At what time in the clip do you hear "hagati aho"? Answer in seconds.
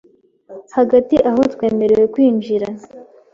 0.75-1.41